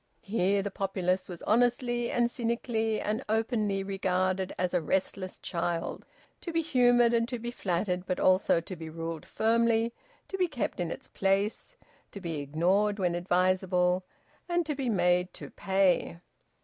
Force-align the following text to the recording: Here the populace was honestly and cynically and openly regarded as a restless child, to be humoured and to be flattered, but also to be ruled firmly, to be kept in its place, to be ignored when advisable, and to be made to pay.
Here 0.23 0.63
the 0.63 0.71
populace 0.71 1.29
was 1.29 1.43
honestly 1.43 2.09
and 2.09 2.31
cynically 2.31 2.99
and 2.99 3.23
openly 3.29 3.83
regarded 3.83 4.51
as 4.57 4.73
a 4.73 4.81
restless 4.81 5.37
child, 5.37 6.07
to 6.41 6.51
be 6.51 6.63
humoured 6.63 7.13
and 7.13 7.29
to 7.29 7.37
be 7.37 7.51
flattered, 7.51 8.07
but 8.07 8.19
also 8.19 8.59
to 8.61 8.75
be 8.75 8.89
ruled 8.89 9.27
firmly, 9.27 9.93
to 10.27 10.39
be 10.39 10.47
kept 10.47 10.79
in 10.79 10.89
its 10.89 11.07
place, 11.07 11.77
to 12.13 12.19
be 12.19 12.39
ignored 12.39 12.97
when 12.97 13.13
advisable, 13.13 14.03
and 14.49 14.65
to 14.65 14.73
be 14.73 14.89
made 14.89 15.35
to 15.35 15.51
pay. 15.51 16.17